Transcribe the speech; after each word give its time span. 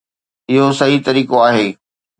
اهو 0.51 0.67
صحيح 0.79 0.99
طريقو 1.07 1.37
آهي. 1.49 1.67